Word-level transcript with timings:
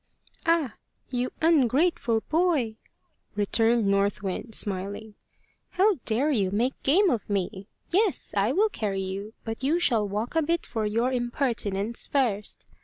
"Ah! 0.47 0.77
you 1.11 1.29
ungrateful 1.43 2.21
boy," 2.21 2.75
returned 3.35 3.85
North 3.85 4.23
Wind, 4.23 4.55
smiling 4.55 5.13
"how 5.73 5.93
dare 6.05 6.31
you 6.31 6.49
make 6.49 6.73
game 6.81 7.11
of 7.11 7.29
me? 7.29 7.67
Yes, 7.91 8.33
I 8.35 8.51
will 8.51 8.69
carry 8.69 9.03
you, 9.03 9.33
but 9.45 9.61
you 9.63 9.77
shall 9.77 10.07
walk 10.07 10.35
a 10.35 10.41
bit 10.41 10.65
for 10.65 10.87
your 10.87 11.13
impertinence 11.13 12.07
first. 12.07 12.65